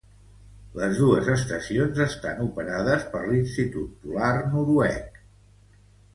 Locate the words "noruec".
4.49-5.23